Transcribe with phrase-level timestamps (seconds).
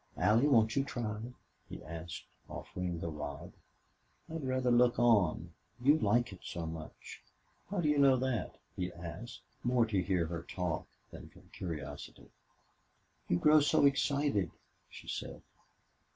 [0.17, 1.19] "Allie, won't you try?"
[1.69, 3.53] he asked, offering the rod.
[4.27, 5.53] "I'd rather look on.
[5.79, 7.21] You like it so much."
[7.69, 12.31] "How do you know that?" he asked, more to hear her talk than from curiosity.
[13.27, 14.49] "You grow so excited,"
[14.89, 15.43] she said.